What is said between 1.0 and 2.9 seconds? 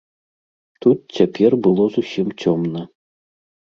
цяпер было зусім цёмна.